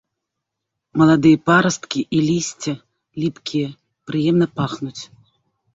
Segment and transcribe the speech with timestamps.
[1.01, 2.73] Маладыя парасткі і лісце
[3.27, 3.67] ліпкія,
[4.11, 4.99] прыемна пахнуць.